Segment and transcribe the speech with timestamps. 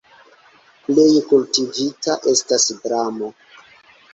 [0.87, 3.31] Plej kultivita estas dramo.